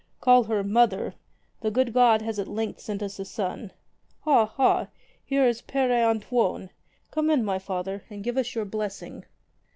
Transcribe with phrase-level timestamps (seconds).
[0.19, 1.13] "Call her— mother.
[1.59, 3.71] The good God has at length sent us a son.
[4.21, 4.87] Ha— ha!
[5.23, 6.71] here is Pere Antoine!
[7.11, 9.25] Come in, my Father, and give us your blessing."